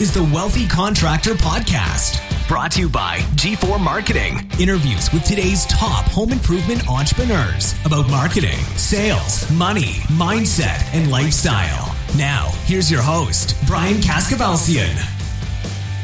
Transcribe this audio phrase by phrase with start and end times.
[0.00, 2.26] is the Wealthy Contractor Podcast.
[2.48, 4.50] Brought to you by G4 Marketing.
[4.58, 11.94] Interviews with today's top home improvement entrepreneurs about marketing, sales, money, mindset, and lifestyle.
[12.16, 14.96] Now, here's your host, Brian Kaskavalciyan.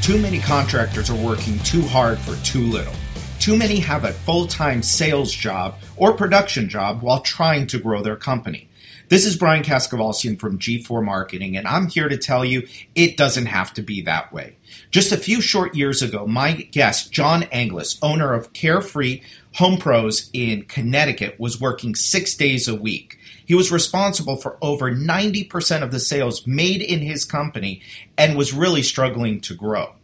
[0.03, 2.95] Too many contractors are working too hard for too little.
[3.41, 8.03] Too many have a full time sales job or production job while trying to grow
[8.03, 8.69] their company.
[9.09, 12.66] This is Brian Kaskavalciyan from G4 Marketing, and I'm here to tell you
[12.97, 14.56] it doesn't have to be that way.
[14.91, 19.23] Just a few short years ago, my guest, John Anglis, owner of Carefree
[19.59, 23.16] Home Pros in Connecticut, was working six days a week.
[23.45, 27.83] He was responsible for over 90% of the sales made in his company
[28.19, 29.95] and was really struggling to grow.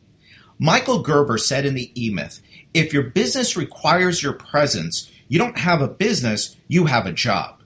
[0.60, 2.40] Michael Gerber said in the E Myth
[2.72, 7.61] if your business requires your presence, you don't have a business, you have a job.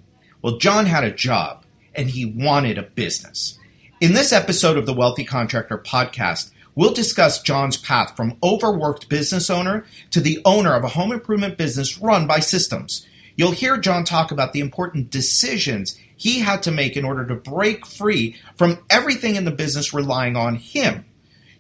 [0.47, 3.59] Well, John had a job and he wanted a business.
[4.01, 9.51] In this episode of the Wealthy Contractor podcast, we'll discuss John's path from overworked business
[9.51, 13.05] owner to the owner of a home improvement business run by systems.
[13.35, 17.35] You'll hear John talk about the important decisions he had to make in order to
[17.35, 21.07] break free from everything in the business relying on him.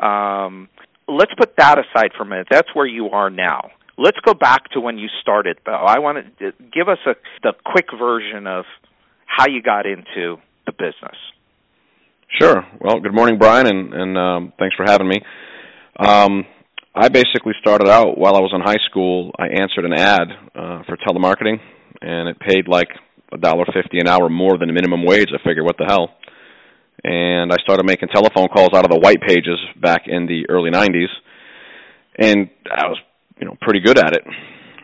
[0.00, 0.68] Um,
[1.08, 2.48] let's put that aside for a minute.
[2.50, 3.70] That's where you are now.
[3.98, 5.72] Let's go back to when you started, though.
[5.72, 8.64] I want to give us a the quick version of
[9.26, 10.36] how you got into
[10.66, 11.16] the business.
[12.40, 12.66] Sure.
[12.80, 15.20] Well, good morning, Brian, and, and um, thanks for having me.
[15.98, 16.46] Um,
[16.94, 19.32] I basically started out while I was in high school.
[19.38, 21.60] I answered an ad uh, for telemarketing,
[22.00, 22.88] and it paid like
[23.32, 25.28] a dollar fifty an hour more than the minimum wage.
[25.32, 26.14] I figured, what the hell?
[27.04, 30.70] And I started making telephone calls out of the white pages back in the early
[30.70, 31.10] '90s,
[32.18, 32.98] and I was,
[33.40, 34.24] you know, pretty good at it.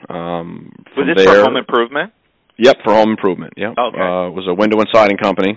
[0.09, 2.13] Um, was this there, for home improvement?
[2.59, 3.55] Yep, for home improvement.
[3.57, 3.75] Yep.
[3.79, 4.01] Okay.
[4.01, 5.57] Uh, it was a window and siding company,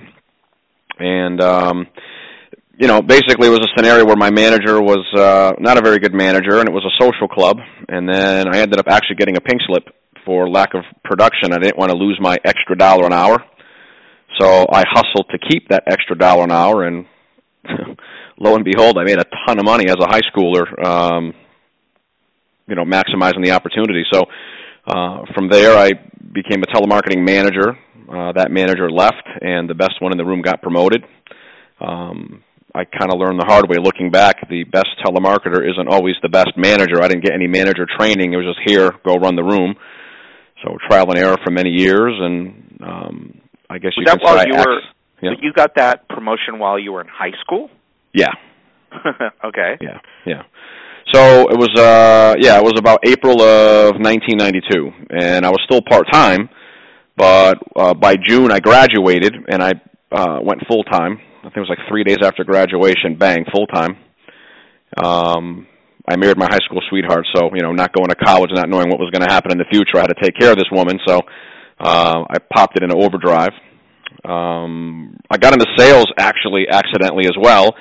[1.00, 1.88] and um,
[2.77, 6.00] you know, basically it was a scenario where my manager was uh, not a very
[6.00, 7.57] good manager, and it was a social club,
[7.88, 9.85] and then I ended up actually getting a pink slip
[10.25, 11.53] for lack of production.
[11.53, 13.44] I didn't want to lose my extra dollar an hour
[14.40, 17.06] so I hustled to keep that extra dollar an hour, and
[18.40, 20.66] lo and behold, I made a ton of money as a high schooler.
[20.86, 21.34] Um,
[22.68, 24.03] you know, maximizing the opportunity.
[24.12, 24.24] So
[24.88, 25.92] uh, from there, I
[26.34, 27.78] became a telemarketing manager.
[28.09, 31.03] Uh, that manager left, and the best one in the room got promoted.
[31.80, 32.44] Um,
[32.74, 33.78] I kind of learned the hard way.
[33.81, 37.02] Looking back, the best telemarketer isn't always the best manager.
[37.02, 38.34] I didn't get any manager training.
[38.34, 39.75] It was just here, go run the room.
[40.63, 43.41] So trial and error for many years, and um,
[43.71, 44.81] I guess you was that while you X, were
[45.21, 45.31] yeah.
[45.41, 47.69] you got that promotion while you were in high school?
[48.13, 48.33] Yeah.
[49.45, 49.77] okay.
[49.79, 49.99] Yeah.
[50.25, 50.43] Yeah.
[51.13, 55.81] So it was uh yeah, it was about April of 1992 and I was still
[55.81, 56.49] part-time,
[57.15, 59.71] but uh by June I graduated and I
[60.11, 61.19] uh went full-time.
[61.39, 63.95] I think it was like 3 days after graduation, bang, full-time.
[65.01, 65.67] Um
[66.07, 68.89] I married my high school sweetheart, so you know, not going to college, not knowing
[68.89, 70.69] what was going to happen in the future, I had to take care of this
[70.71, 70.99] woman.
[71.07, 71.21] So
[71.81, 73.51] uh, I popped it in overdrive.
[74.24, 77.74] Um, I got into sales actually accidentally as well.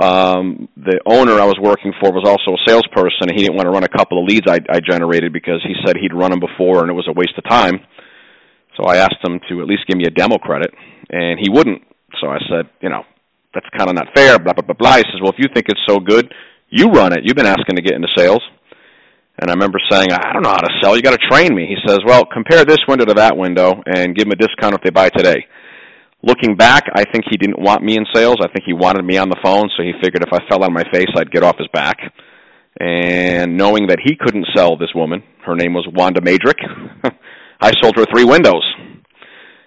[0.00, 3.66] Um, the owner I was working for was also a salesperson, and he didn't want
[3.66, 6.40] to run a couple of leads I, I generated because he said he'd run them
[6.40, 7.80] before and it was a waste of time.
[8.78, 10.70] So I asked him to at least give me a demo credit,
[11.10, 11.82] and he wouldn't.
[12.20, 13.02] So I said, you know,
[13.52, 14.38] that's kind of not fair.
[14.38, 14.96] Blah blah blah blah.
[14.96, 16.32] He says, well, if you think it's so good,
[16.70, 17.20] you run it.
[17.24, 18.40] You've been asking to get into sales.
[19.42, 20.94] And I remember saying, I don't know how to sell.
[20.94, 21.66] You got to train me.
[21.66, 24.82] He says, Well, compare this window to that window and give them a discount if
[24.82, 25.44] they buy today.
[26.22, 28.36] Looking back, I think he didn't want me in sales.
[28.40, 30.72] I think he wanted me on the phone, so he figured if I fell on
[30.72, 31.98] my face, I'd get off his back.
[32.78, 36.62] And knowing that he couldn't sell this woman, her name was Wanda Madrick,
[37.60, 38.62] I sold her three windows.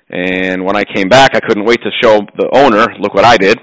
[0.10, 3.36] And when I came back, I couldn't wait to show the owner, look what I
[3.36, 3.60] did.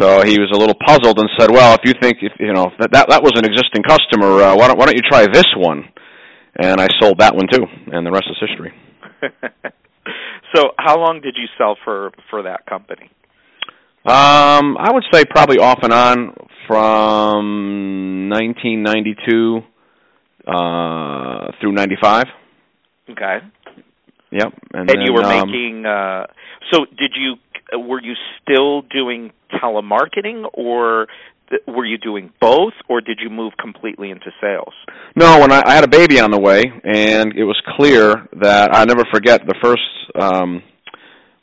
[0.00, 2.70] So he was a little puzzled and said, "Well, if you think if, you know
[2.78, 5.46] that that, that was an existing customer, uh, why don't why don't you try this
[5.56, 5.84] one?"
[6.56, 8.74] And I sold that one too, and the rest is history.
[10.54, 13.10] so, how long did you sell for for that company?
[14.04, 16.34] Um, I would say probably off and on
[16.66, 19.60] from 1992
[20.46, 22.24] uh, through 95.
[23.10, 23.38] Okay.
[24.30, 24.52] Yep.
[24.72, 25.84] And, and then, you were um, making.
[25.84, 26.26] Uh,
[26.70, 27.34] so, did you?
[27.72, 29.32] Were you still doing
[29.62, 31.06] telemarketing, or
[31.50, 34.74] th- were you doing both, or did you move completely into sales?
[35.16, 38.74] No, when I, I had a baby on the way, and it was clear that
[38.74, 39.82] I never forget the first.
[40.18, 40.62] Um,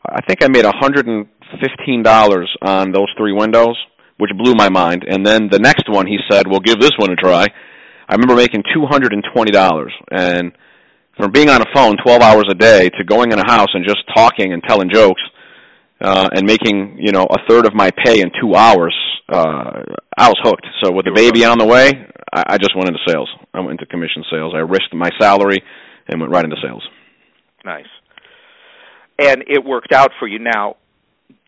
[0.07, 1.27] I think I made a hundred and
[1.61, 3.75] fifteen dollars on those three windows,
[4.17, 5.03] which blew my mind.
[5.07, 7.47] And then the next one, he said, "Well, give this one a try."
[8.07, 10.51] I remember making two hundred and twenty dollars, and
[11.17, 13.85] from being on a phone twelve hours a day to going in a house and
[13.85, 15.21] just talking and telling jokes,
[16.05, 18.95] uh, and making you know a third of my pay in two hours,
[19.27, 19.81] uh,
[20.17, 20.67] I was hooked.
[20.83, 21.91] So with the baby on the way,
[22.31, 23.29] I, I just went into sales.
[23.53, 24.53] I went into commission sales.
[24.55, 25.63] I risked my salary
[26.07, 26.87] and went right into sales.
[27.63, 27.89] Nice.
[29.17, 30.37] And it worked out for you.
[30.37, 30.75] Now,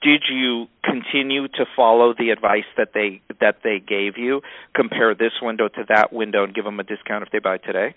[0.01, 4.41] did you continue to follow the advice that they that they gave you?
[4.75, 7.93] Compare this window to that window and give them a discount if they buy today.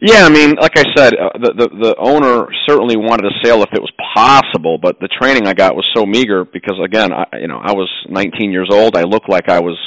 [0.00, 3.62] Yeah, I mean, like I said, uh, the, the the owner certainly wanted a sale
[3.62, 7.24] if it was possible, but the training I got was so meager because again, I
[7.40, 8.94] you know, I was 19 years old.
[8.96, 9.78] I looked like I was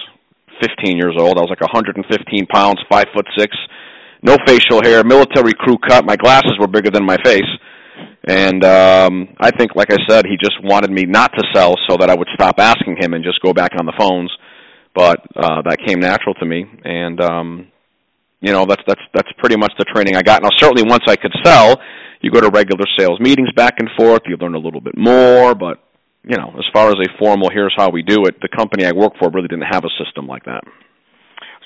[0.61, 1.37] 15 years old.
[1.37, 2.01] I was like 115
[2.47, 3.55] pounds, five foot six,
[4.23, 6.05] no facial hair, military crew cut.
[6.05, 7.49] My glasses were bigger than my face,
[8.27, 11.97] and um I think, like I said, he just wanted me not to sell so
[11.97, 14.31] that I would stop asking him and just go back on the phones.
[14.95, 17.67] But uh that came natural to me, and um
[18.41, 20.41] you know that's that's that's pretty much the training I got.
[20.41, 21.79] Now certainly once I could sell,
[22.21, 24.21] you go to regular sales meetings back and forth.
[24.27, 25.83] You learn a little bit more, but
[26.23, 28.91] you know as far as a formal here's how we do it, the company I
[28.91, 30.61] work for really didn't have a system like that.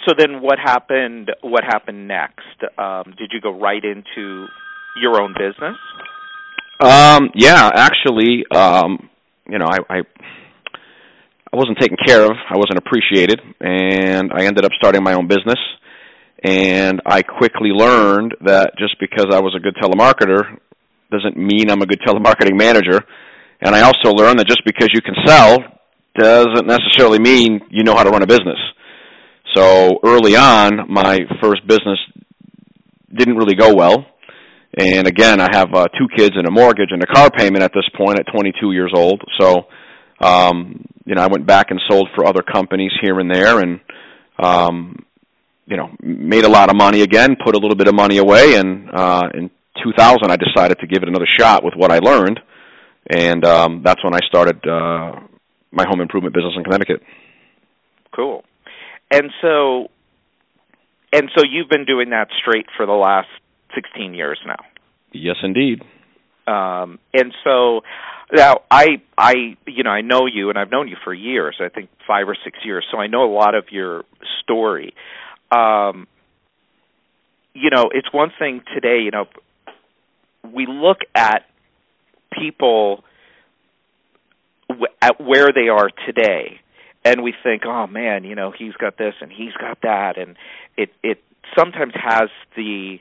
[0.07, 1.31] So then, what happened?
[1.41, 2.59] What happened next?
[2.77, 4.47] Um, did you go right into
[4.99, 5.77] your own business?
[6.81, 9.09] Um, yeah, actually, um,
[9.47, 10.01] you know, I, I
[11.53, 12.31] I wasn't taken care of.
[12.49, 15.59] I wasn't appreciated, and I ended up starting my own business
[16.43, 20.59] and I quickly learned that just because I was a good telemarketer
[21.11, 23.01] doesn't mean I'm a good telemarketing manager.
[23.61, 25.59] And I also learned that just because you can sell
[26.15, 28.59] doesn't necessarily mean you know how to run a business.
[29.55, 31.99] So early on, my first business
[33.15, 34.05] didn't really go well.
[34.77, 37.71] And again, I have uh, two kids and a mortgage and a car payment at
[37.73, 39.21] this point at 22 years old.
[39.39, 39.67] So,
[40.19, 43.79] um, you know, I went back and sold for other companies here and there, and
[44.39, 45.05] um,
[45.65, 48.55] you know, made a lot of money again, put a little bit of money away,
[48.55, 49.49] and uh, in
[49.83, 52.39] 2000 I decided to give it another shot with what I learned,
[53.09, 55.19] and um, that's when I started uh,
[55.71, 57.01] my home improvement business in Connecticut.
[58.15, 58.43] Cool.
[59.11, 59.87] And so,
[61.11, 63.29] and so you've been doing that straight for the last
[63.75, 64.57] 16 years now.
[65.11, 65.81] Yes, indeed.
[66.45, 67.81] Um, and so
[68.33, 71.55] now I I you know I know you and I've known you for years.
[71.61, 72.85] I think five or six years.
[72.91, 74.03] So I know a lot of your
[74.41, 74.93] story
[75.53, 76.07] um,
[77.53, 79.25] you know, it's one thing today, you know,
[80.51, 81.45] we look at
[82.31, 83.03] people
[84.69, 86.59] w- at where they are today
[87.05, 90.35] and we think, "Oh man, you know, he's got this and he's got that." And
[90.77, 91.23] it it
[91.57, 92.99] sometimes has the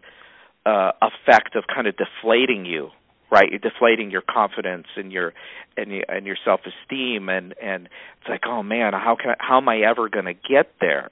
[0.67, 2.91] uh effect of kind of deflating you,
[3.31, 3.49] right?
[3.51, 5.33] You're deflating your confidence and your
[5.77, 7.89] and your, and your self-esteem and and
[8.21, 11.09] it's like, "Oh man, how can I, how am I ever going to get there?"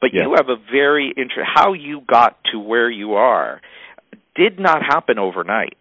[0.00, 0.24] But Yeah.
[0.24, 3.60] you have a very interesting how you got to where you are
[4.34, 5.76] did not happen overnight.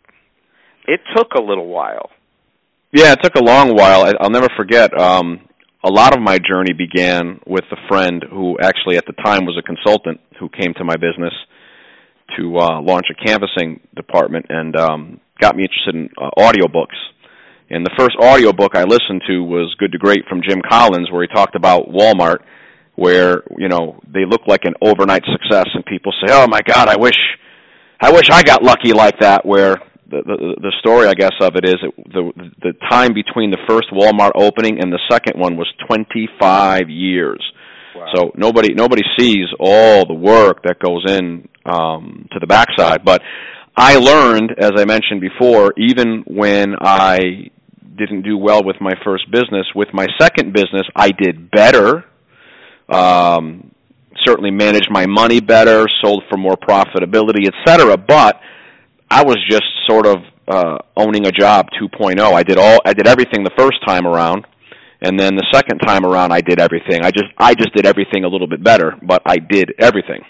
[0.88, 2.10] It took a little while.
[2.92, 4.10] Yeah, it took a long while.
[4.22, 4.98] I'll never forget.
[5.00, 5.42] Um,
[5.84, 9.58] a lot of my journey began with a friend who actually at the time was
[9.58, 11.34] a consultant who came to my business
[12.38, 16.96] to uh, launch a canvassing department and um, got me interested in uh, audiobooks.
[17.70, 21.22] And the first audiobook I listened to was Good to Great from Jim Collins, where
[21.22, 22.40] he talked about Walmart,
[22.96, 26.88] where you know they look like an overnight success, and people say, "Oh my God,
[26.88, 27.18] I wish,
[28.00, 29.76] I wish I got lucky like that." Where
[30.10, 33.60] the the, the story, I guess, of it is it, the the time between the
[33.68, 37.44] first Walmart opening and the second one was 25 years.
[37.96, 38.12] Wow.
[38.14, 43.04] So nobody nobody sees all the work that goes in um, to the backside.
[43.04, 43.22] But
[43.76, 47.50] I learned, as I mentioned before, even when I
[47.98, 52.06] didn't do well with my first business, with my second business, I did better.
[52.90, 53.72] Um,
[54.26, 57.98] certainly managed my money better, sold for more profitability, etc.
[57.98, 58.40] But
[59.10, 62.20] I was just sort of uh, owning a job 2.0.
[62.20, 64.46] I did all I did everything the first time around,
[65.02, 67.04] and then the second time around I did everything.
[67.04, 70.22] I just I just did everything a little bit better, but I did everything.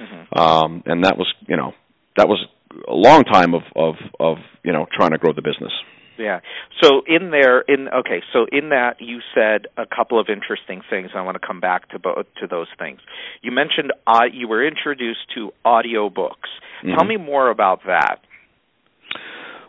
[0.00, 0.38] Mm-hmm.
[0.38, 1.72] Um, and that was you know
[2.16, 2.38] that was
[2.88, 5.72] a long time of of of you know trying to grow the business.
[6.18, 6.40] Yeah.
[6.82, 11.10] So in there, in okay, so in that you said a couple of interesting things.
[11.14, 13.00] I want to come back to both to those things.
[13.40, 16.50] You mentioned uh, you were introduced to audiobooks.
[16.82, 16.96] Mm-hmm.
[16.96, 18.20] Tell me more about that.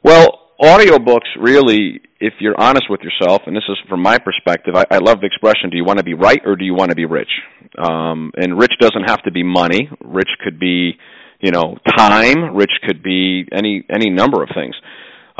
[0.04, 4.86] Well, audiobooks really, if you're honest with yourself, and this is from my perspective, I,
[4.90, 6.96] I love the expression: "Do you want to be right or do you want to
[6.96, 7.30] be rich?"
[7.78, 9.88] Um, and rich doesn't have to be money.
[10.04, 10.98] Rich could be,
[11.40, 12.56] you know, time.
[12.56, 14.76] Rich could be any any number of things.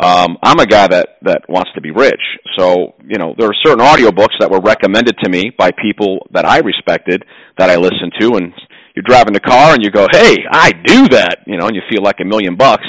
[0.02, 2.22] Um, I'm a guy that that wants to be rich,
[2.58, 6.46] so you know there are certain audiobooks that were recommended to me by people that
[6.46, 7.24] I respected
[7.58, 8.54] that I listened to, and
[8.96, 11.82] you're driving the car and you go, "Hey, I do that," you know, and you
[11.90, 12.88] feel like a million bucks.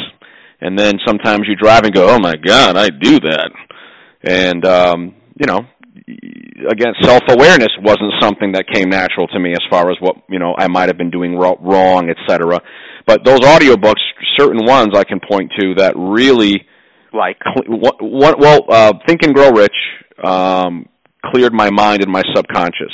[0.61, 3.50] And then sometimes you drive and go, "Oh my God, I do that,"
[4.23, 5.67] and um, you know,
[6.71, 10.38] again, self awareness wasn't something that came natural to me as far as what you
[10.38, 12.61] know I might have been doing wrong, etc.
[13.05, 13.99] But those audiobooks,
[14.38, 16.67] certain ones I can point to that really
[17.12, 19.75] like what, well, uh, Think and Grow Rich
[20.23, 20.88] um,
[21.26, 22.93] cleared my mind and my subconscious.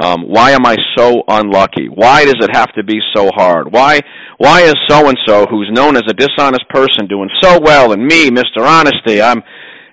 [0.00, 1.88] Um, why am I so unlucky?
[1.92, 3.72] Why does it have to be so hard?
[3.72, 4.00] Why
[4.38, 8.04] why is so and so who's known as a dishonest person doing so well and
[8.04, 8.60] me, Mr.
[8.60, 9.20] Honesty?
[9.20, 9.42] I'm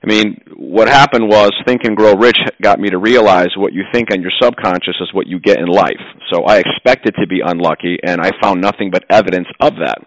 [0.04, 3.82] I mean, what happened was Think and Grow Rich got me to realize what you
[3.92, 6.02] think on your subconscious is what you get in life.
[6.32, 9.98] So I expected to be unlucky and I found nothing but evidence of that.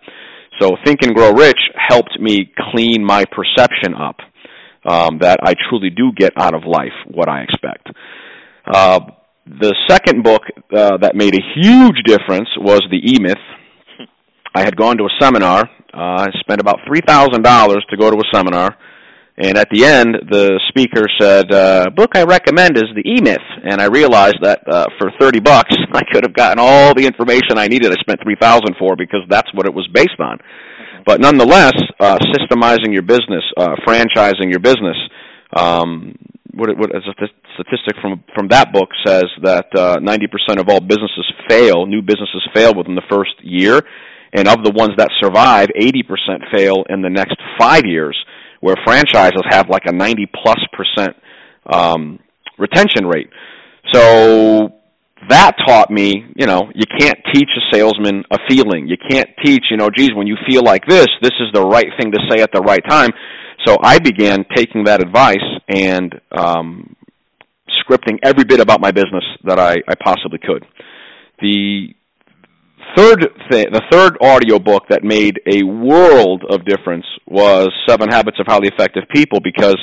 [0.61, 4.17] So Think and Grow Rich helped me clean my perception up
[4.89, 7.89] um, that I truly do get out of life what I expect.
[8.67, 9.01] Uh,
[9.47, 10.43] the second book
[10.77, 13.37] uh, that made a huge difference was The E Myth.
[14.55, 15.65] I had gone to a seminar.
[15.93, 18.77] Uh, I spent about three thousand dollars to go to a seminar,
[19.39, 23.49] and at the end, the speaker said, uh, "Book I recommend is The E Myth."
[23.65, 27.57] And I realized that uh, for thirty bucks, I could have gotten all the information
[27.57, 27.91] I needed.
[27.91, 30.39] I spent three thousand for because that's what it was based on.
[31.07, 34.97] But nonetheless, uh, systemizing your business, uh, franchising your business,
[35.57, 36.15] um,
[36.55, 37.01] what, what a
[37.55, 42.47] statistic from from that book says that uh, 90% of all businesses fail, new businesses
[42.55, 43.81] fail within the first year,
[44.33, 48.17] and of the ones that survive, 80% fail in the next five years.
[48.61, 51.17] Where franchises have like a 90 plus percent
[51.73, 52.19] um,
[52.59, 53.31] retention rate.
[53.93, 54.73] So
[55.29, 58.87] that taught me, you know, you can't teach a salesman a feeling.
[58.87, 61.89] You can't teach, you know, geez, when you feel like this, this is the right
[61.99, 63.11] thing to say at the right time.
[63.67, 65.37] So I began taking that advice
[65.69, 66.97] and um,
[67.83, 70.65] scripting every bit about my business that I, I possibly could.
[71.41, 71.95] The
[72.97, 78.39] third thing, the third audio book that made a world of difference was Seven Habits
[78.39, 79.79] of Highly Effective People because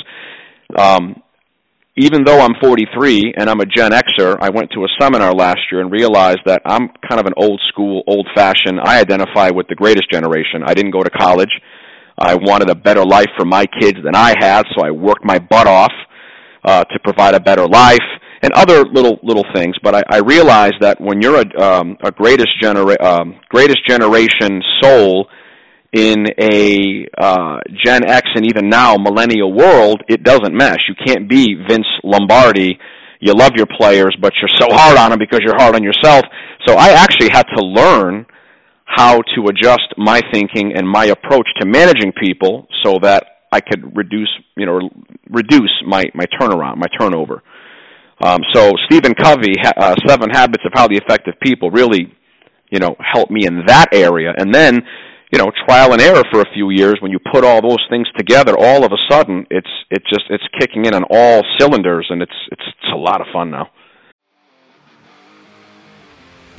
[0.77, 1.21] um,
[1.97, 5.59] even though I'm 43 and I'm a Gen Xer, I went to a seminar last
[5.71, 8.79] year and realized that I'm kind of an old school, old fashioned.
[8.83, 10.61] I identify with the greatest generation.
[10.65, 11.51] I didn't go to college.
[12.17, 15.39] I wanted a better life for my kids than I had, so I worked my
[15.39, 15.91] butt off
[16.65, 17.99] uh, to provide a better life
[18.41, 19.75] and other little little things.
[19.81, 24.61] But I, I realized that when you're a, um, a greatest genera- um, greatest generation
[24.81, 25.27] soul
[25.95, 30.79] in a uh, Gen X and even now millennial world, it doesn't mesh.
[30.89, 32.77] You can't be Vince Lombardi.
[33.21, 36.25] You love your players, but you're so hard on them because you're hard on yourself.
[36.67, 38.25] So I actually had to learn
[38.83, 43.95] how to adjust my thinking and my approach to managing people so that I could
[43.95, 44.89] reduce, you know,
[45.29, 47.41] reduce my my turnaround, my turnover.
[48.21, 52.13] Um, so Stephen Covey, uh, Seven Habits of Highly Effective People, really,
[52.69, 54.33] you know, helped me in that area.
[54.37, 54.81] And then,
[55.31, 56.97] you know, trial and error for a few years.
[57.01, 60.43] When you put all those things together, all of a sudden, it's it just it's
[60.59, 63.69] kicking in on all cylinders, and it's it's, it's a lot of fun now.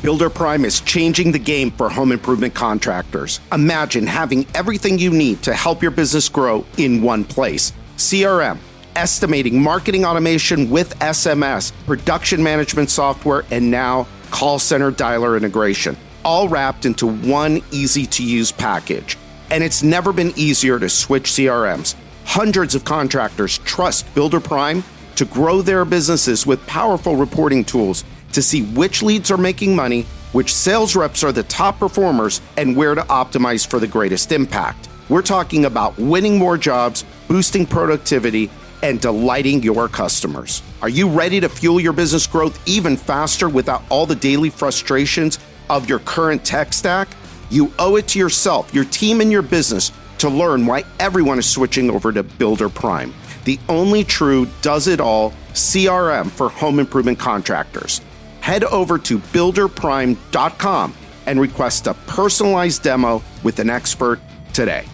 [0.03, 3.41] Builder Prime is changing the game for home improvement contractors.
[3.51, 8.59] Imagine having everything you need to help your business grow in one place CRM,
[8.95, 16.49] estimating, marketing automation with SMS, production management software, and now call center dialer integration, all
[16.49, 19.17] wrapped into one easy to use package.
[19.53, 21.95] And it's never been easier to switch CRMs.
[22.25, 24.83] Hundreds of contractors trust Builder Prime
[25.15, 30.03] to grow their businesses with powerful reporting tools to see which leads are making money,
[30.33, 34.89] which sales reps are the top performers, and where to optimize for the greatest impact.
[35.09, 38.51] We're talking about winning more jobs, boosting productivity,
[38.83, 40.61] and delighting your customers.
[40.83, 45.39] Are you ready to fuel your business growth even faster without all the daily frustrations
[45.71, 47.09] of your current tech stack?
[47.51, 51.49] You owe it to yourself, your team, and your business to learn why everyone is
[51.49, 57.19] switching over to Builder Prime, the only true does it all CRM for home improvement
[57.19, 58.01] contractors.
[58.41, 60.95] Head over to builderprime.com
[61.27, 64.21] and request a personalized demo with an expert
[64.53, 64.87] today.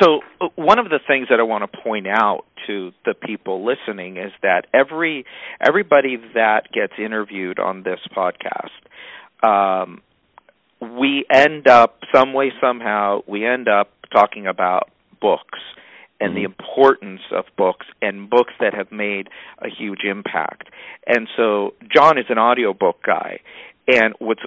[0.00, 3.64] So, uh, one of the things that I want to point out to the people
[3.64, 5.24] listening is that every
[5.60, 8.70] everybody that gets interviewed on this podcast,
[9.42, 10.00] um,
[10.80, 14.90] we end up some way somehow we end up talking about
[15.20, 15.58] books
[16.20, 16.36] and mm-hmm.
[16.36, 19.28] the importance of books and books that have made
[19.58, 20.68] a huge impact.
[21.06, 23.40] And so John is an audiobook guy.
[23.88, 24.42] And what's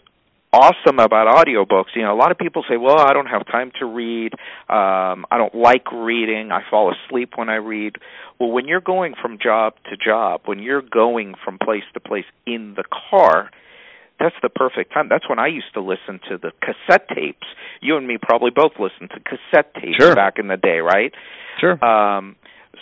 [0.55, 3.71] awesome about audiobooks, you know, a lot of people say, "Well, I don't have time
[3.79, 4.33] to read.
[4.69, 6.51] Um I don't like reading.
[6.51, 7.97] I fall asleep when I read."
[8.39, 12.25] Well, when you're going from job to job, when you're going from place to place
[12.45, 13.49] in the car,
[14.19, 15.07] that's the perfect time.
[15.09, 17.47] That's when I used to listen to the cassette tapes.
[17.81, 20.15] You and me probably both listened to cassette tapes sure.
[20.15, 21.13] back in the day, right?
[21.59, 21.83] Sure.
[21.83, 22.35] Um,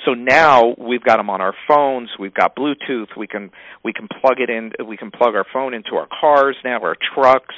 [0.06, 2.10] so now we've got them on our phones.
[2.20, 3.16] We've got Bluetooth.
[3.18, 3.52] We can
[3.84, 4.72] we can plug it in.
[4.86, 7.56] We can plug our phone into our cars now, our trucks.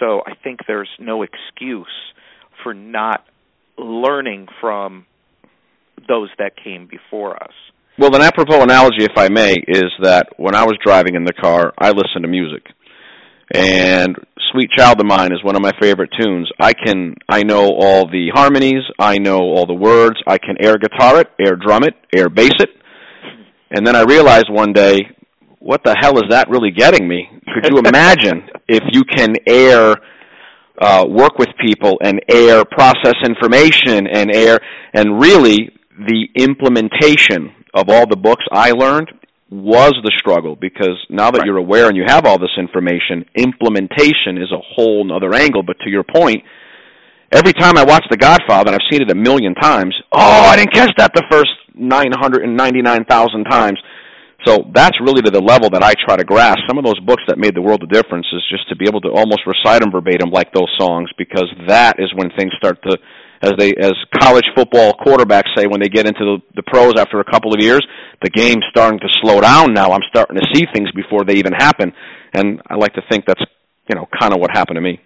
[0.00, 1.86] So I think there's no excuse
[2.62, 3.24] for not
[3.76, 5.06] learning from
[6.08, 7.52] those that came before us.
[7.98, 11.32] Well, an apropos analogy, if I may, is that when I was driving in the
[11.32, 12.62] car, I listened to music.
[13.54, 14.16] And
[14.52, 16.50] Sweet Child of Mine is one of my favorite tunes.
[16.60, 20.76] I can I know all the harmonies, I know all the words, I can air
[20.76, 22.70] guitar it, air drum it, air bass it.
[23.70, 25.00] And then I realized one day,
[25.58, 27.28] what the hell is that really getting me?
[27.54, 29.96] Could you imagine if you can air
[30.80, 34.58] uh work with people and air process information and air
[34.94, 39.10] and really the implementation of all the books I learned
[39.50, 41.46] was the struggle because now that right.
[41.46, 45.62] you're aware and you have all this information, implementation is a whole other angle.
[45.62, 46.44] But to your point,
[47.32, 50.56] every time I watch The Godfather, and I've seen it a million times, oh, I
[50.56, 53.78] didn't catch that the first 999,000 times.
[54.46, 56.60] So that's really to the level that I try to grasp.
[56.68, 59.00] Some of those books that made the world a difference is just to be able
[59.02, 62.98] to almost recite them verbatim like those songs because that is when things start to
[63.42, 67.20] as they as college football quarterbacks say when they get into the, the pros after
[67.20, 67.86] a couple of years,
[68.22, 69.92] the game's starting to slow down now.
[69.92, 71.92] I'm starting to see things before they even happen,
[72.34, 73.42] and I like to think that's
[73.88, 75.00] you know kind of what happened to me.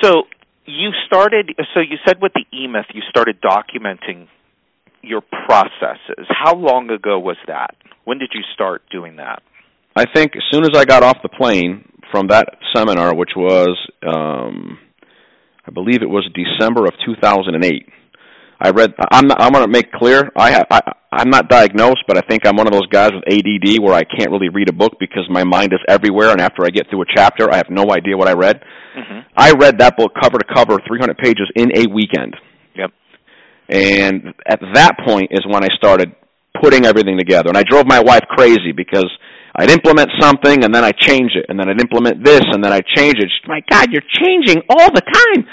[0.00, 0.24] So
[0.66, 1.52] you started.
[1.74, 4.28] So you said with the E-Myth, you started documenting
[5.02, 6.26] your processes.
[6.28, 7.74] How long ago was that?
[8.04, 9.42] When did you start doing that?
[9.94, 13.76] I think as soon as I got off the plane from that seminar, which was
[14.06, 14.78] um,
[15.66, 17.88] I believe it was December of 2008.
[18.60, 18.94] I read.
[19.10, 19.26] I'm.
[19.26, 20.30] Not, I'm going to make clear.
[20.36, 20.66] I have.
[20.70, 20.80] I,
[21.12, 24.02] I'm not diagnosed, but I think I'm one of those guys with ADD where I
[24.04, 27.02] can't really read a book because my mind is everywhere, and after I get through
[27.02, 28.62] a chapter, I have no idea what I read.
[28.96, 29.18] Mm-hmm.
[29.36, 32.36] I read that book cover to cover, 300 pages in a weekend.
[32.76, 32.92] Yep.
[33.68, 36.14] And at that point is when I started
[36.62, 39.10] putting everything together, and I drove my wife crazy because
[39.54, 42.72] I'd implement something and then I change it, and then I'd implement this and then
[42.72, 43.28] I'd change it.
[43.28, 45.46] She's, my God, you're changing all the time.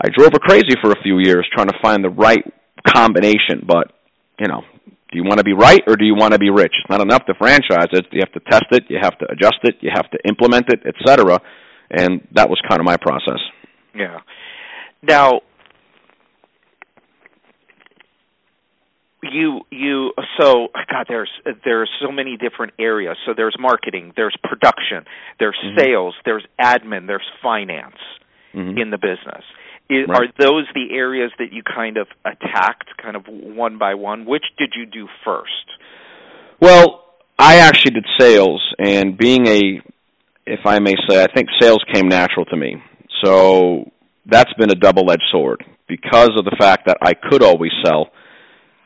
[0.00, 2.44] I drove her crazy for a few years trying to find the right
[2.86, 3.92] combination, but
[4.38, 4.62] you know,
[5.10, 6.72] do you want to be right or do you want to be rich?
[6.78, 8.06] It's not enough to franchise it.
[8.12, 10.82] You have to test it, you have to adjust it, you have to implement it,
[10.86, 11.40] etc.
[11.90, 13.40] And that was kind of my process.
[13.94, 14.18] Yeah.
[15.02, 15.40] Now,
[19.22, 21.30] you you so god there's
[21.64, 25.04] there's so many different areas so there's marketing there's production
[25.40, 25.78] there's mm-hmm.
[25.78, 27.96] sales there's admin there's finance
[28.54, 28.78] mm-hmm.
[28.78, 29.42] in the business
[29.90, 30.08] right.
[30.10, 34.44] are those the areas that you kind of attacked kind of one by one which
[34.56, 35.50] did you do first
[36.60, 37.04] well
[37.38, 39.82] i actually did sales and being a
[40.46, 42.76] if i may say i think sales came natural to me
[43.24, 43.90] so
[44.26, 48.10] that's been a double edged sword because of the fact that i could always sell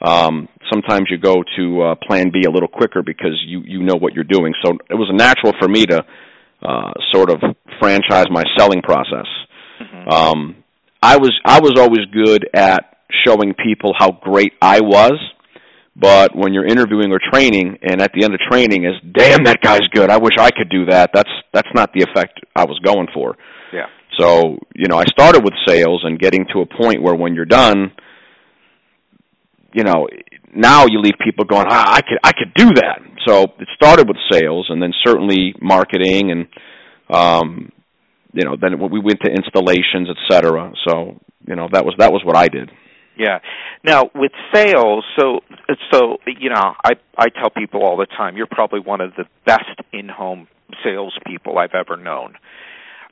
[0.03, 3.95] um, sometimes you go to uh, Plan B a little quicker because you you know
[3.95, 4.53] what you're doing.
[4.65, 6.05] So it was natural for me to
[6.63, 7.41] uh, sort of
[7.81, 9.27] franchise my selling process.
[9.81, 10.09] Mm-hmm.
[10.09, 10.57] Um,
[11.03, 15.19] I was I was always good at showing people how great I was.
[15.95, 19.61] But when you're interviewing or training, and at the end of training is, damn, that
[19.61, 20.09] guy's good.
[20.09, 21.11] I wish I could do that.
[21.13, 23.37] That's that's not the effect I was going for.
[23.73, 23.87] Yeah.
[24.19, 27.45] So you know, I started with sales and getting to a point where when you're
[27.45, 27.93] done,
[29.73, 30.09] you know,
[30.55, 33.01] now you leave people going, ah, I could, I could do that.
[33.27, 36.47] So it started with sales, and then certainly marketing, and
[37.09, 37.73] um,
[38.33, 40.73] you know, then we went to installations, et cetera.
[40.87, 42.71] So you know, that was that was what I did.
[43.17, 43.39] Yeah.
[43.85, 45.41] Now with sales, so
[45.93, 49.25] so you know, I I tell people all the time, you're probably one of the
[49.47, 50.49] best in-home
[50.85, 52.35] salespeople I've ever known.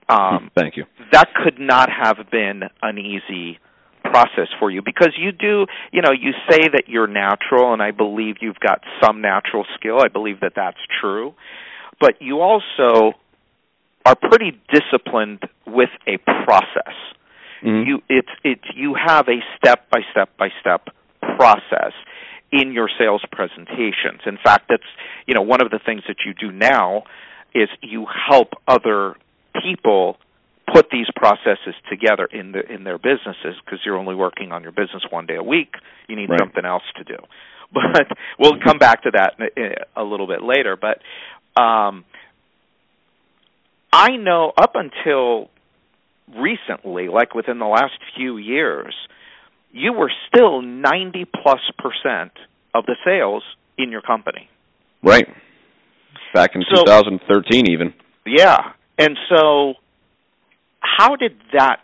[0.08, 0.84] Um, Thank you.
[1.12, 3.58] That could not have been an easy
[4.10, 7.90] process for you because you do, you know, you say that you're natural, and I
[7.92, 9.98] believe you've got some natural skill.
[10.02, 11.34] I believe that that's true,
[12.00, 13.12] but you also
[14.04, 16.96] are pretty disciplined with a process.
[17.62, 17.88] Mm-hmm.
[17.88, 20.88] You it's it's you have a step by step by step
[21.36, 21.92] process
[22.50, 24.20] in your sales presentations.
[24.26, 24.82] In fact, that's
[25.26, 27.04] you know one of the things that you do now
[27.54, 29.16] is you help other
[29.62, 30.16] people
[30.72, 34.72] put these processes together in the in their businesses because you're only working on your
[34.72, 35.74] business one day a week.
[36.08, 36.38] You need Right.
[36.40, 37.16] something else to do.
[37.72, 39.34] But we'll come back to that
[39.96, 40.76] a, a little bit later.
[40.76, 40.98] But
[41.60, 42.04] um,
[43.92, 45.50] I know up until
[46.36, 48.94] recently, like within the last few years,
[49.72, 52.32] you were still 90 plus percent
[52.74, 53.42] of the sales
[53.78, 54.48] in your company.
[55.02, 55.26] Right.
[56.34, 57.94] Back in So- 2013, even.
[58.26, 58.72] Yeah.
[58.98, 59.74] And so
[60.98, 61.80] how did that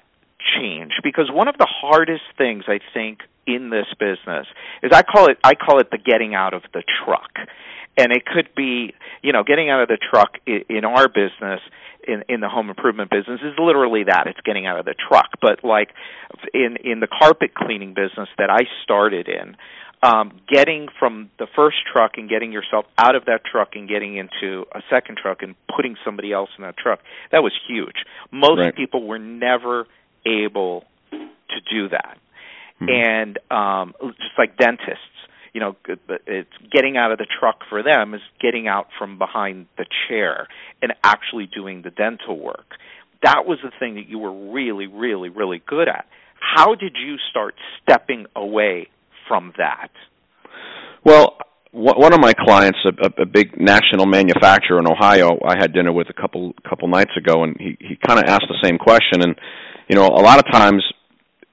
[0.59, 0.93] change?
[1.03, 4.47] Because one of the hardest things I think in this business
[4.83, 7.31] is I call it I call it the getting out of the truck.
[7.99, 8.93] And it could be,
[9.23, 11.61] you know, getting out of the truck i- in our business
[12.07, 14.27] in in the home improvement business is literally that.
[14.27, 15.31] It's getting out of the truck.
[15.41, 15.91] But like
[16.53, 19.57] in in the carpet cleaning business that I started in,
[20.07, 24.17] um, getting from the first truck and getting yourself out of that truck and getting
[24.17, 27.01] into a second truck and putting somebody else in that truck
[27.33, 27.97] that was huge.
[28.31, 28.75] Most Right.
[28.75, 29.87] people were never
[30.25, 32.19] able to do that,
[32.81, 32.91] Mhm.
[32.91, 35.03] and um, just like dentists,
[35.53, 35.75] you know,
[36.27, 40.47] it's getting out of the truck for them is getting out from behind the chair
[40.83, 42.77] and actually doing the dental work.
[43.23, 46.07] That was the thing that you were really, really, really good at.
[46.39, 48.89] How did you start stepping away
[49.29, 49.91] from that?
[51.05, 51.37] Well,
[51.73, 56.09] one of my clients, a, a, big national manufacturer in Ohio, I had dinner with
[56.09, 59.23] a couple couple nights ago, and he he kind of asked the same question.
[59.23, 59.35] And
[59.89, 60.83] you know, a lot of times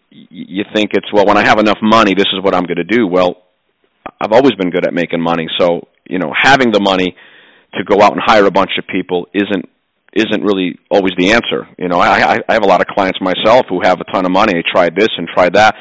[0.10, 2.84] you think it's well, when I have enough money, this is what I'm going to
[2.86, 3.06] do.
[3.06, 3.44] Well,
[4.22, 7.16] I've always been good at making money, so you know, having the money
[7.74, 9.66] to go out and hire a bunch of people isn't
[10.14, 11.68] isn't really always the answer.
[11.78, 14.32] You know, I, I have a lot of clients myself who have a ton of
[14.32, 14.54] money.
[14.72, 15.76] Tried this and tried that,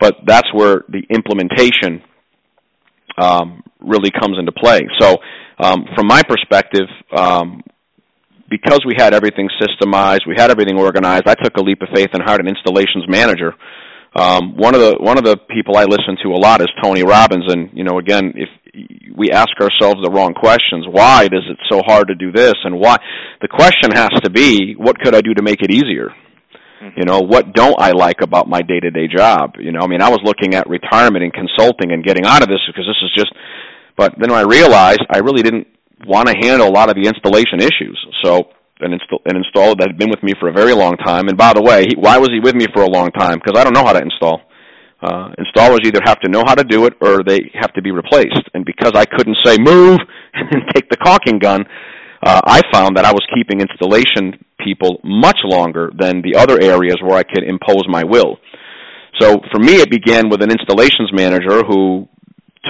[0.00, 2.02] but that's where the implementation
[3.18, 4.80] um, really comes into play.
[5.00, 5.16] So,
[5.58, 7.62] um, from my perspective, um,
[8.50, 11.26] because we had everything systemized, we had everything organized.
[11.26, 13.54] I took a leap of faith and hired an installations manager.
[14.16, 17.02] Um, one of the one of the people I listen to a lot is Tony
[17.02, 18.48] Robbins, and you know, again, if
[19.16, 22.78] we ask ourselves the wrong questions, why is it so hard to do this, and
[22.78, 22.96] why?
[23.40, 26.10] The question has to be, what could I do to make it easier?
[26.96, 29.56] You know, what don't I like about my day to day job?
[29.58, 32.48] You know, I mean, I was looking at retirement and consulting and getting out of
[32.48, 33.32] this because this is just,
[33.96, 35.66] but then I realized I really didn't
[36.06, 37.96] want to handle a lot of the installation issues.
[38.22, 41.28] So, an, install, an installer that had been with me for a very long time,
[41.28, 43.40] and by the way, he, why was he with me for a long time?
[43.42, 44.42] Because I don't know how to install.
[45.00, 47.90] Uh, installers either have to know how to do it or they have to be
[47.90, 48.40] replaced.
[48.54, 49.98] And because I couldn't say move
[50.34, 51.64] and take the caulking gun,
[52.24, 56.96] uh, I found that I was keeping installation people much longer than the other areas
[57.02, 58.38] where I could impose my will.
[59.20, 62.08] So for me, it began with an installations manager who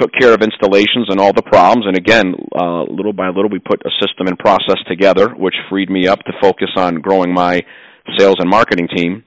[0.01, 1.87] took care of installations and all the problems.
[1.87, 5.89] And again, uh, little by little, we put a system and process together, which freed
[5.89, 7.63] me up to focus on growing my
[8.19, 9.25] sales and marketing team.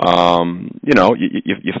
[0.00, 1.72] Um, you know, you, you, you,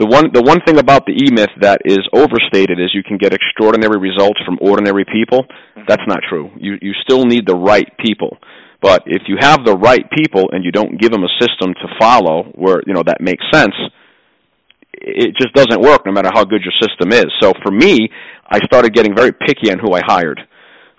[0.00, 3.18] the one the one thing about the E Myth that is overstated is you can
[3.18, 5.44] get extraordinary results from ordinary people.
[5.86, 6.50] That's not true.
[6.56, 8.38] You you still need the right people.
[8.80, 11.86] But if you have the right people and you don't give them a system to
[12.00, 13.74] follow where you know that makes sense,
[14.94, 17.28] it just doesn't work no matter how good your system is.
[17.38, 18.08] So for me,
[18.48, 20.40] I started getting very picky on who I hired.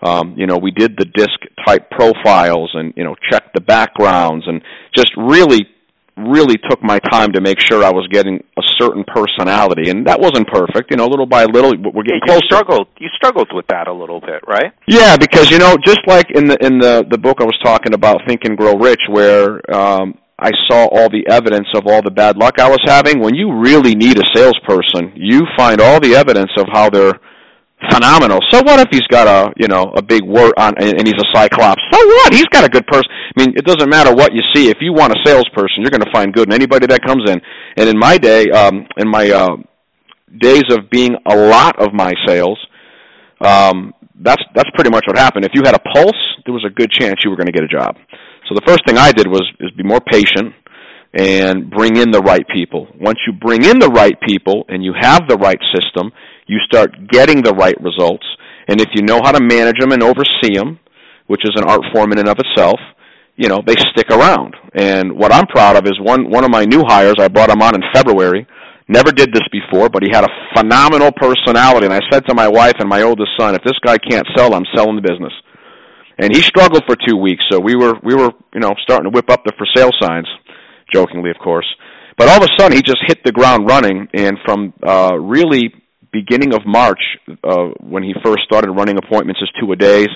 [0.03, 4.45] Um, you know, we did the disc type profiles and you know checked the backgrounds
[4.47, 4.61] and
[4.95, 5.65] just really
[6.27, 10.19] really took my time to make sure I was getting a certain personality, and that
[10.19, 10.91] wasn't perfect.
[10.91, 12.45] You know, little by little, we're getting you closer.
[12.45, 12.88] struggled.
[12.99, 14.73] You struggled with that a little bit, right?
[14.88, 17.93] Yeah, because you know, just like in the in the the book I was talking
[17.93, 22.12] about, Think and Grow Rich, where um, I saw all the evidence of all the
[22.12, 23.19] bad luck I was having.
[23.19, 27.19] When you really need a salesperson, you find all the evidence of how they're
[27.89, 28.39] phenomenal.
[28.51, 31.17] So what if he's got a you know a big word on and and he's
[31.17, 31.81] a cyclops?
[31.91, 32.33] So what?
[32.33, 33.09] He's got a good person.
[33.09, 34.69] I mean, it doesn't matter what you see.
[34.69, 37.39] If you want a salesperson, you're going to find good in anybody that comes in.
[37.77, 39.55] And in my day, um, in my uh,
[40.37, 42.59] days of being a lot of my sales,
[43.41, 45.45] um, that's that's pretty much what happened.
[45.45, 47.63] If you had a pulse, there was a good chance you were going to get
[47.63, 47.95] a job.
[48.47, 50.53] So the first thing I did was is be more patient
[51.13, 52.87] and bring in the right people.
[52.99, 56.11] Once you bring in the right people and you have the right system,
[56.51, 58.27] you start getting the right results.
[58.67, 60.79] And if you know how to manage them and oversee them,
[61.27, 62.77] which is an art form in and of itself,
[63.37, 64.53] you know they stick around.
[64.75, 67.15] And what I'm proud of is one one of my new hires.
[67.19, 68.45] I brought him on in February.
[68.89, 71.85] Never did this before, but he had a phenomenal personality.
[71.85, 74.53] And I said to my wife and my oldest son, if this guy can't sell,
[74.53, 75.31] I'm selling the business.
[76.19, 79.15] And he struggled for two weeks, so we were we were you know starting to
[79.15, 80.27] whip up the for sale signs,
[80.93, 81.69] jokingly of course.
[82.17, 85.80] But all of a sudden, he just hit the ground running, and from uh, really
[86.12, 87.02] beginning of March,
[87.43, 90.10] uh, when he first started running appointments as two a days,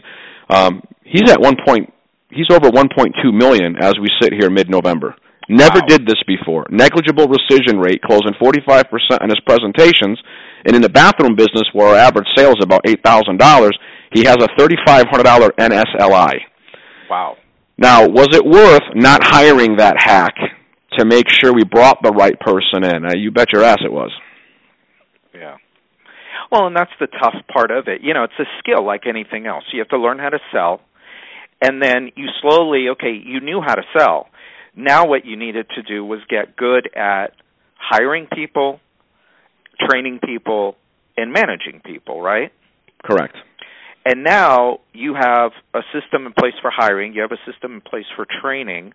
[0.49, 1.91] um, he's at one point
[2.29, 5.15] he's over 1.2 million as we sit here mid-November.
[5.47, 5.87] Never wow.
[5.87, 6.65] did this before.
[6.69, 8.85] Negligible rescission rate, closing 45%
[9.21, 10.19] on his presentations,
[10.65, 13.71] and in the bathroom business where our average sale is about $8,000,
[14.13, 16.33] he has a $3,500 NSLI.
[17.09, 17.37] Wow.
[17.77, 20.33] Now, was it worth not hiring that hack
[20.97, 23.05] to make sure we brought the right person in?
[23.05, 24.11] Uh, you bet your ass it was.
[26.55, 27.99] Well, and that's the tough part of it.
[28.01, 29.65] You know, it's a skill like anything else.
[29.73, 30.79] You have to learn how to sell.
[31.61, 34.27] And then you slowly okay you knew how to sell.
[34.73, 37.33] Now what you needed to do was get good at
[37.77, 38.79] hiring people
[39.89, 40.77] training people
[41.17, 42.53] and managing people right?
[43.03, 43.35] Correct.
[44.05, 47.81] And now you have a system in place for hiring you have a system in
[47.81, 48.93] place for training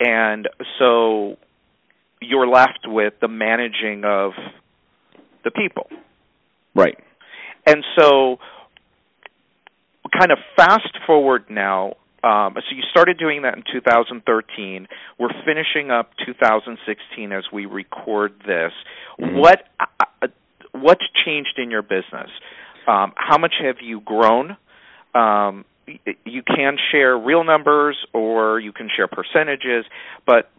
[0.00, 0.48] and
[0.80, 1.36] so
[2.20, 4.32] you're left with the managing of
[5.44, 5.88] the people
[6.74, 6.98] right
[7.66, 8.38] and so
[10.18, 11.94] kind of fast forward now.
[12.24, 14.88] Um, so you started doing that in 2013.
[15.18, 18.72] We're finishing up 2016 as we record this.
[19.20, 19.36] Mm-hmm.
[19.38, 20.26] What uh, uh,
[20.72, 22.30] what's changed in your business?
[22.88, 24.56] Um, how much have you grown?
[25.14, 29.84] Um, you can share real numbers or you can share percentages,
[30.26, 30.50] but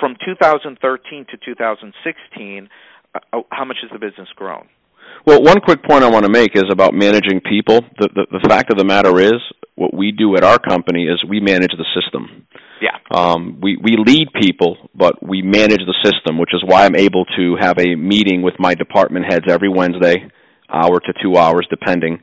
[0.00, 2.68] from 2013 to 2016,
[3.14, 4.66] uh, how much has the business grown?
[5.26, 7.80] Well, one quick point I want to make is about managing people.
[7.98, 9.40] The, the, the fact of the matter is,
[9.74, 12.46] what we do at our company is we manage the system.
[12.80, 12.98] Yeah.
[13.10, 17.24] Um, we we lead people, but we manage the system, which is why I'm able
[17.36, 20.28] to have a meeting with my department heads every Wednesday,
[20.68, 22.20] hour to two hours, depending,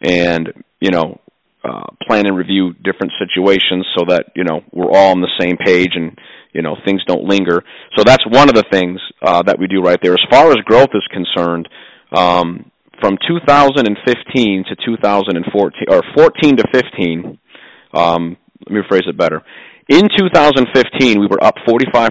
[0.00, 0.48] and
[0.80, 1.20] you know,
[1.62, 5.58] uh, plan and review different situations so that you know we're all on the same
[5.58, 6.18] page and
[6.52, 7.62] you know things don't linger.
[7.96, 10.14] So that's one of the things uh, that we do right there.
[10.14, 11.68] As far as growth is concerned
[12.12, 12.70] um,
[13.00, 17.38] from 2015 to 2014, or 14 to 15,
[17.94, 19.42] um, let me rephrase it better.
[19.88, 22.10] In 2015, we were up 45%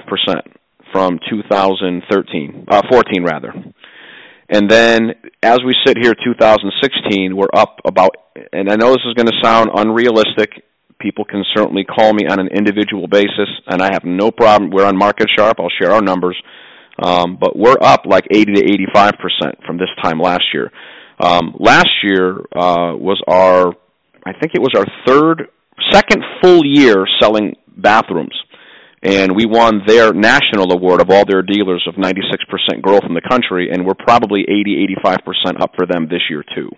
[0.91, 3.53] from 2013, uh, 14 rather.
[4.49, 5.11] And then
[5.43, 8.15] as we sit here 2016, we're up about,
[8.51, 10.63] and I know this is going to sound unrealistic.
[10.99, 14.71] People can certainly call me on an individual basis, and I have no problem.
[14.71, 15.59] We're on Market Sharp.
[15.59, 16.35] I'll share our numbers.
[17.01, 20.71] Um, but we're up like 80 to 85 percent from this time last year.
[21.19, 23.69] Um, last year uh, was our,
[24.25, 25.49] I think it was our third,
[25.91, 28.35] second full year selling bathrooms,
[29.01, 33.13] and we won their national award of all their dealers of 96 percent growth in
[33.13, 36.69] the country, and we're probably 80, 85 percent up for them this year too.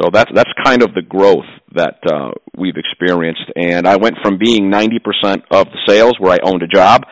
[0.00, 3.44] So that's that's kind of the growth that uh, we've experienced.
[3.56, 7.02] And I went from being 90% of the sales where I owned a job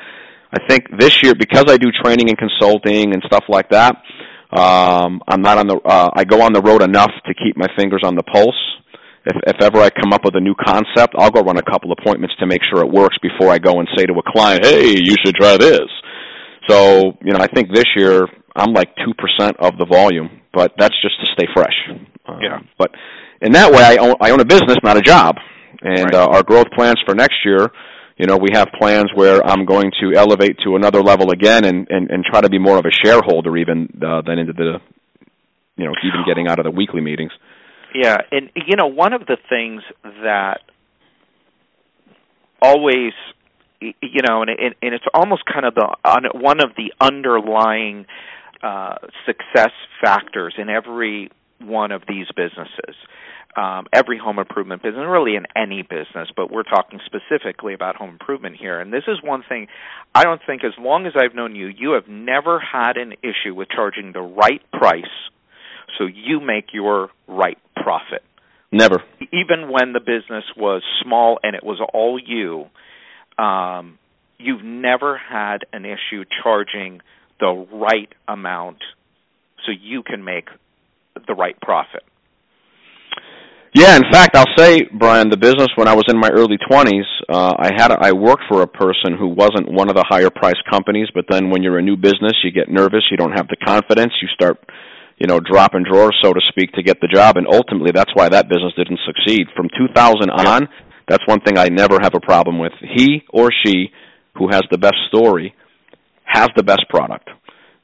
[0.52, 3.96] I think this year because I do training and consulting and stuff like that,
[4.50, 5.76] um, I'm not on the.
[5.84, 8.58] Uh, I go on the road enough to keep my fingers on the pulse.
[9.24, 11.92] If, if ever I come up with a new concept, I'll go run a couple
[11.92, 14.98] appointments to make sure it works before I go and say to a client, "Hey,
[14.98, 15.86] you should try this."
[16.68, 20.72] So you know, I think this year I'm like two percent of the volume, but
[20.78, 21.76] that's just to stay fresh.
[22.26, 22.58] Um, yeah.
[22.76, 22.90] But
[23.40, 25.36] in that way, I own I own a business, not a job,
[25.82, 26.14] and right.
[26.14, 27.70] uh, our growth plans for next year
[28.20, 31.86] you know, we have plans where I'm going to elevate to another level again and,
[31.88, 34.78] and, and try to be more of a shareholder even uh, than into the,
[35.78, 37.32] you know, even getting out of the weekly meetings.
[37.94, 39.82] Yeah, and you know, one of the things
[40.22, 40.60] that
[42.60, 43.12] always,
[43.80, 45.96] you know, and, and, it's almost kind of the
[46.34, 48.04] one of the underlying
[48.62, 49.72] uh, success
[50.04, 52.94] factors in every one of these businesses
[53.56, 58.10] um, every home improvement business, really in any business, but we're talking specifically about home
[58.10, 58.80] improvement here.
[58.80, 59.66] And this is one thing
[60.14, 63.54] I don't think, as long as I've known you, you have never had an issue
[63.54, 65.04] with charging the right price
[65.98, 68.22] so you make your right profit.
[68.72, 69.02] Never.
[69.32, 72.66] Even when the business was small and it was all you,
[73.42, 73.98] um,
[74.38, 77.00] you've never had an issue charging
[77.40, 78.78] the right amount
[79.66, 80.48] so you can make
[81.26, 82.04] the right profit.
[83.74, 87.04] Yeah, in fact, I'll say, Brian, the business when I was in my early 20s,
[87.28, 90.30] uh, I had a, I worked for a person who wasn't one of the higher
[90.30, 91.08] priced companies.
[91.14, 94.12] But then, when you're a new business, you get nervous, you don't have the confidence,
[94.20, 94.58] you start,
[95.18, 98.28] you know, dropping drawers, so to speak, to get the job, and ultimately, that's why
[98.28, 99.46] that business didn't succeed.
[99.56, 100.68] From 2000 on,
[101.08, 102.72] That's one thing I never have a problem with.
[102.80, 103.90] He or she
[104.36, 105.54] who has the best story
[106.24, 107.28] has the best product.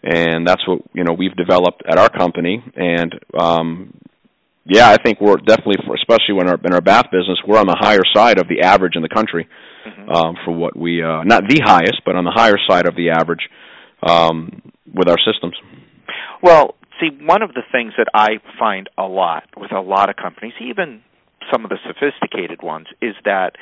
[0.05, 3.93] And that's what, you know, we've developed at our company and um
[4.69, 7.67] yeah, I think we're definitely, for, especially when our in our bath business, we're on
[7.67, 9.49] the higher side of the average in the country
[9.87, 10.11] mm-hmm.
[10.11, 13.11] um, for what we uh, not the highest, but on the higher side of the
[13.11, 13.49] average
[14.03, 15.55] um, with our systems.
[16.43, 20.17] Well, see, one of the things that I find a lot with a lot of
[20.17, 21.03] companies, even
[21.53, 23.53] some of the sophisticated ones, is that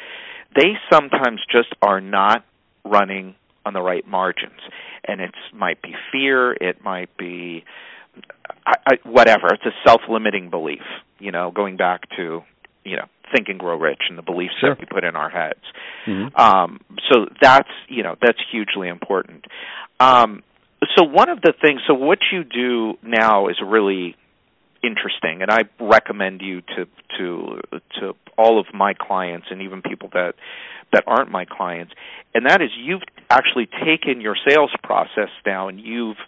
[0.56, 2.44] they sometimes just are not
[2.84, 3.34] running
[3.66, 4.60] on the right margins,
[5.06, 7.64] and it might be fear, it might be
[8.66, 9.48] I, I, whatever.
[9.48, 10.82] It's a self-limiting belief.
[11.18, 12.42] You know, going back to
[12.84, 14.70] you know think and grow rich and the beliefs sure.
[14.70, 15.60] that we put in our heads.
[16.06, 16.36] Mm-hmm.
[16.36, 19.46] Um, so that's you know that's hugely important.
[20.00, 20.42] Um,
[20.96, 24.16] so one of the things, so what you do now is really
[24.82, 26.86] interesting, and I recommend you to
[27.18, 27.60] to
[28.00, 30.34] to all of my clients and even people that
[30.92, 31.92] that aren't my clients,
[32.34, 36.18] and that is you've actually taken your sales process now and you've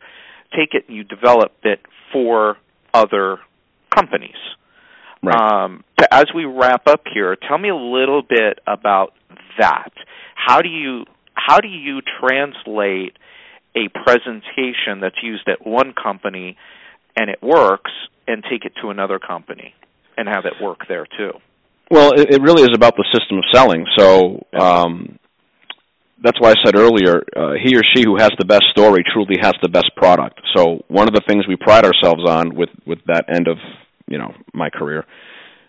[0.56, 1.80] take it and you develop it
[2.12, 2.56] for
[2.94, 3.38] other
[3.94, 4.36] companies.
[5.22, 5.64] Right.
[5.64, 9.12] Um, to, as we wrap up here, tell me a little bit about
[9.58, 9.92] that.
[10.34, 13.16] How do you how do you translate
[13.74, 16.56] a presentation that's used at one company
[17.14, 17.90] and it works
[18.26, 19.74] and take it to another company
[20.16, 21.32] and have it work there too?
[21.90, 23.84] Well, it, it really is about the system of selling.
[23.96, 25.18] So um,
[26.22, 29.36] that's why I said earlier, uh, he or she who has the best story truly
[29.40, 30.40] has the best product.
[30.54, 33.58] So one of the things we pride ourselves on with with that end of
[34.08, 35.04] you know my career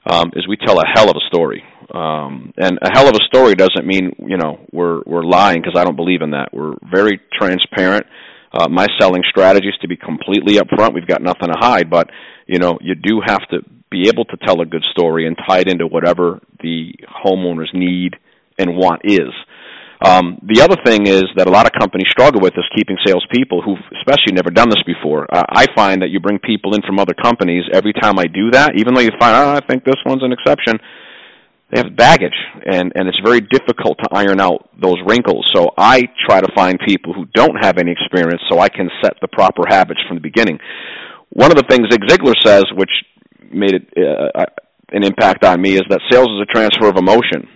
[0.10, 1.63] um, is we tell a hell of a story.
[1.93, 5.79] Um, and a hell of a story doesn't mean you know we're we're lying because
[5.79, 6.49] I don't believe in that.
[6.53, 8.05] We're very transparent.
[8.51, 10.93] Uh, my selling strategy is to be completely upfront.
[10.93, 12.10] We've got nothing to hide, but
[12.47, 15.60] you know you do have to be able to tell a good story and tie
[15.60, 16.93] it into whatever the
[17.25, 18.15] homeowner's need
[18.57, 19.31] and want is.
[20.05, 23.63] Um, the other thing is that a lot of companies struggle with is keeping salespeople
[23.65, 25.25] who've especially never done this before.
[25.33, 27.63] Uh, I find that you bring people in from other companies.
[27.73, 30.31] Every time I do that, even though you find, oh, I think this one's an
[30.31, 30.77] exception,
[31.71, 35.49] they have baggage, and and it's very difficult to iron out those wrinkles.
[35.53, 39.13] So I try to find people who don't have any experience, so I can set
[39.19, 40.60] the proper habits from the beginning.
[41.29, 42.91] One of the things Zig Ziglar says, which
[43.51, 44.45] made it uh,
[44.93, 47.49] an impact on me, is that sales is a transfer of emotion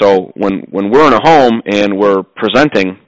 [0.00, 2.98] so when when we're in a home and we're presenting,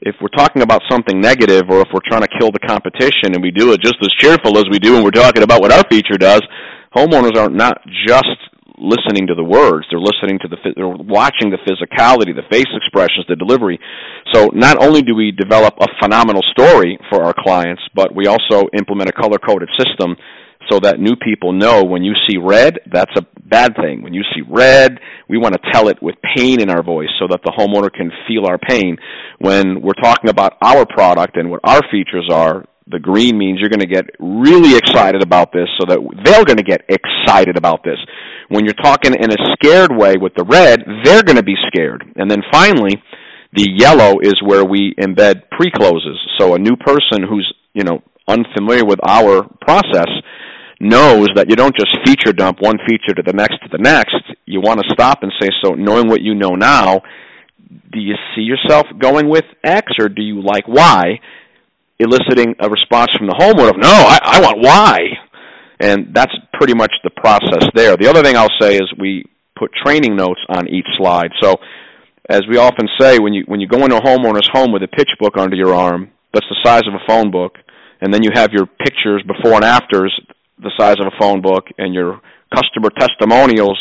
[0.00, 3.42] if we're talking about something negative or if we're trying to kill the competition and
[3.42, 5.84] we do it just as cheerful as we do when we're talking about what our
[5.90, 6.42] feature does,
[6.94, 8.38] homeowners are not just
[8.78, 13.24] listening to the words; they're listening to the they're watching the physicality, the face expressions,
[13.28, 13.78] the delivery.
[14.32, 18.68] So not only do we develop a phenomenal story for our clients, but we also
[18.76, 20.16] implement a color coded system
[20.72, 24.02] so that new people know when you see red, that's a bad thing.
[24.02, 27.26] When you see red, we want to tell it with pain in our voice so
[27.28, 28.96] that the homeowner can feel our pain.
[29.38, 33.68] When we're talking about our product and what our features are, the green means you're
[33.68, 37.84] going to get really excited about this so that they're going to get excited about
[37.84, 37.98] this.
[38.48, 42.04] When you're talking in a scared way with the red, they're going to be scared.
[42.16, 42.96] And then finally,
[43.52, 46.18] the yellow is where we embed pre-closes.
[46.38, 50.08] So a new person who's, you know, unfamiliar with our process
[50.82, 54.16] knows that you don't just feature dump one feature to the next to the next.
[54.46, 57.02] You want to stop and say, so knowing what you know now,
[57.92, 61.20] do you see yourself going with X or do you like Y?
[62.00, 64.98] Eliciting a response from the homeowner of, no, I, I want Y.
[65.78, 67.96] And that's pretty much the process there.
[67.96, 69.24] The other thing I'll say is we
[69.56, 71.30] put training notes on each slide.
[71.40, 71.56] So
[72.28, 74.88] as we often say, when you when you go into a homeowner's home with a
[74.88, 77.56] pitch book under your arm, that's the size of a phone book,
[78.00, 80.12] and then you have your pictures before and afters
[80.62, 82.20] the size of a phone book and your
[82.54, 83.78] customer testimonials,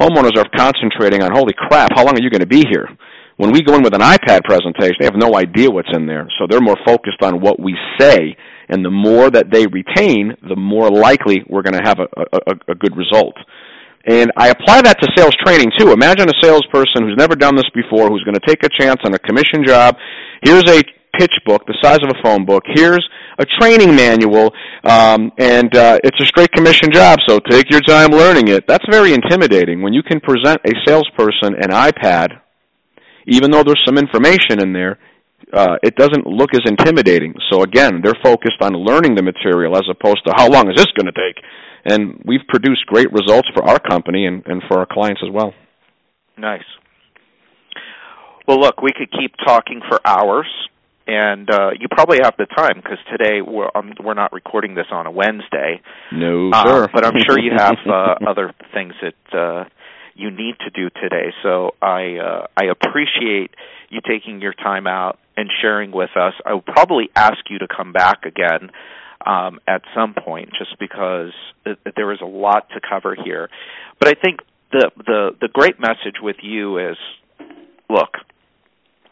[0.00, 2.88] homeowners are concentrating on, holy crap, how long are you going to be here?
[3.36, 6.26] When we go in with an iPad presentation, they have no idea what's in there.
[6.38, 8.34] So they're more focused on what we say.
[8.68, 12.72] And the more that they retain, the more likely we're going to have a, a,
[12.72, 13.36] a good result.
[14.08, 15.92] And I apply that to sales training too.
[15.92, 19.12] Imagine a salesperson who's never done this before, who's going to take a chance on
[19.12, 19.96] a commission job.
[20.42, 20.82] Here's a
[21.18, 22.62] pitch book the size of a phone book.
[22.66, 23.06] Here's
[23.38, 24.52] a training manual,
[24.84, 27.18] um, and uh, it's a straight commission job.
[27.28, 28.64] So take your time learning it.
[28.66, 32.40] That's very intimidating when you can present a salesperson an iPad,
[33.26, 34.98] even though there's some information in there.
[35.52, 37.34] Uh, it doesn't look as intimidating.
[37.52, 40.86] So again, they're focused on learning the material as opposed to how long is this
[40.96, 41.42] going to take.
[41.84, 45.54] And we've produced great results for our company and, and for our clients as well.
[46.36, 46.64] Nice.
[48.48, 50.46] Well, look, we could keep talking for hours
[51.06, 54.86] and uh, you probably have the time because today we're um, we're not recording this
[54.90, 55.80] on a Wednesday.
[56.12, 56.88] No, uh, sir.
[56.92, 59.64] but I'm sure you have uh, other things that uh,
[60.14, 61.32] you need to do today.
[61.42, 63.50] So I uh, I appreciate
[63.88, 66.32] you taking your time out and sharing with us.
[66.44, 68.70] I will probably ask you to come back again
[69.24, 71.32] um, at some point, just because
[71.64, 73.48] it, there is a lot to cover here.
[74.00, 74.40] But I think
[74.72, 76.96] the the the great message with you is,
[77.88, 78.14] look,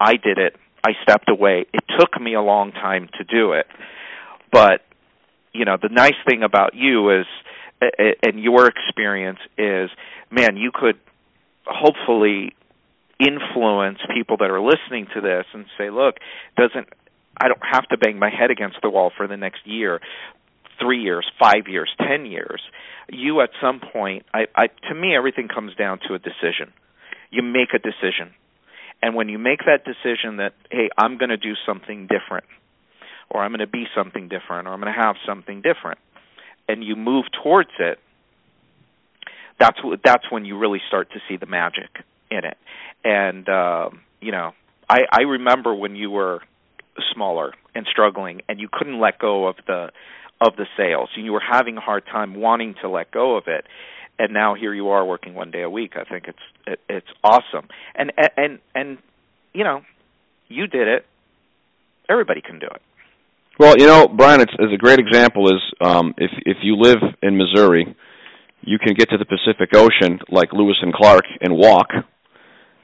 [0.01, 0.57] I did it.
[0.85, 1.67] I stepped away.
[1.73, 3.67] It took me a long time to do it,
[4.53, 4.83] but
[5.53, 7.27] you know the nice thing about you is
[8.23, 9.91] and your experience is
[10.31, 10.99] man you could
[11.67, 12.55] hopefully
[13.19, 16.17] influence people that are listening to this and say look
[16.57, 16.89] doesn't
[17.41, 20.01] I don't have to bang my head against the wall for the next year,
[20.81, 22.61] three years, five years, ten years.
[23.11, 26.73] You at some point, I, I to me, everything comes down to a decision.
[27.31, 28.33] You make a decision,
[29.05, 32.47] and when you make that decision that hey, I'm going to do something different,
[33.29, 35.99] or I'm going to be something different, or I'm going to have something different,
[36.69, 37.99] and you move towards it,
[39.61, 41.91] that's that's when you really start to see the magic
[42.31, 42.57] in it.
[43.05, 44.53] And um, you know,
[44.89, 46.41] I I remember when you were
[47.13, 49.91] smaller and struggling and you couldn't let go of the
[50.41, 53.49] of the sales and you were having a hard time wanting to let go of
[53.49, 53.67] it
[54.19, 57.07] and now here you are working one day a week i think it's it, it's
[57.23, 58.99] awesome and and and
[59.53, 59.83] you know
[60.49, 61.07] you did it
[62.09, 62.83] everybody can do it
[63.59, 66.99] well you know brian it's, it's a great example is um if if you live
[67.23, 67.97] in missouri
[68.63, 71.89] you can get to the pacific ocean like lewis and clark and walk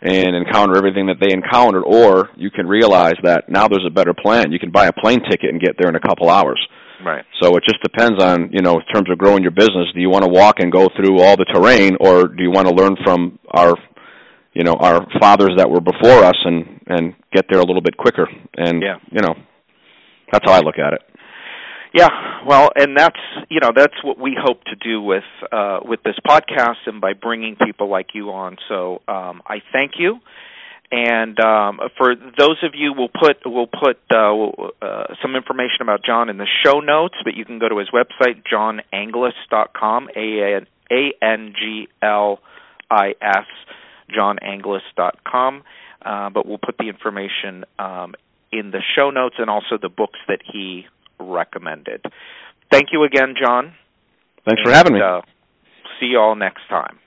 [0.03, 4.14] and encounter everything that they encountered, or you can realize that now there's a better
[4.14, 4.51] plan.
[4.51, 6.59] You can buy a plane ticket and get there in a couple hours.
[7.05, 7.24] Right.
[7.40, 9.86] So it just depends on you know in terms of growing your business.
[9.94, 12.68] Do you want to walk and go through all the terrain, or do you want
[12.68, 13.76] to learn from our
[14.53, 17.96] you know our fathers that were before us and and get there a little bit
[17.96, 18.28] quicker?
[18.57, 18.96] And yeah.
[19.11, 19.34] you know
[20.32, 21.03] that's how I look at it.
[21.92, 22.09] Yeah,
[22.46, 26.14] well, and that's you know that's what we hope to do with uh, with this
[26.26, 28.57] podcast and by bringing people like you on.
[28.68, 30.20] So um, I thank you,
[30.93, 34.34] and um, for those of you, we'll put we'll put uh,
[34.84, 37.91] uh, some information about John in the show notes, but you can go to his
[37.91, 40.66] website johnanglis.com, a
[41.22, 42.41] n g l
[42.91, 43.47] i s
[44.11, 45.62] johnanglis.com.
[46.03, 48.14] Uh, but we'll put the information um,
[48.51, 50.86] in the show notes and also the books that he
[51.20, 52.05] recommended.
[52.72, 53.74] Thank you again, John.
[54.45, 55.01] Thanks and, for having me.
[55.01, 55.20] Uh,
[56.01, 56.99] see you all next time.